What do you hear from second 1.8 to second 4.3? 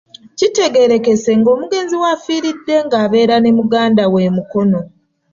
w'afiiridde ng'abeera ne muganda we